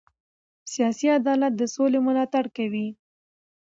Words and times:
سیاسي 0.71 1.07
عدالت 1.19 1.53
د 1.57 1.61
سولې 1.75 1.99
ملاتړ 2.07 2.45
کوي 2.57 2.87